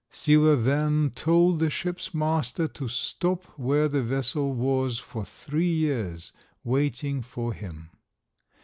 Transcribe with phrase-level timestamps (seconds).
[0.09, 6.31] Sila then told the ship's master to stop where the vessel was for three years,
[6.63, 7.91] waiting for him.